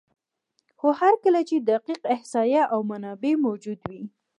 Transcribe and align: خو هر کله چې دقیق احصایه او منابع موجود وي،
خو 0.79 0.87
هر 0.99 1.13
کله 1.23 1.41
چې 1.49 1.55
دقیق 1.69 2.01
احصایه 2.15 2.63
او 2.73 2.79
منابع 2.89 3.33
موجود 3.45 3.79
وي، 3.89 4.01